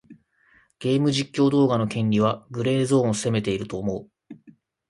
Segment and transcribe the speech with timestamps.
[0.79, 4.09] ゲーム実況動画の権利はグレーゾーンを攻めていると思う。